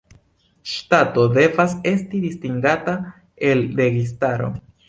Ŝtato 0.71 1.25
devas 1.35 1.77
esti 1.93 2.23
distingata 2.25 2.97
el 3.51 3.63
registaro. 3.85 4.53